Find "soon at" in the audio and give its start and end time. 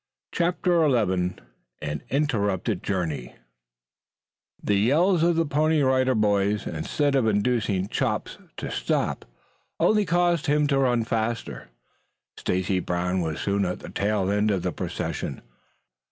13.41-13.81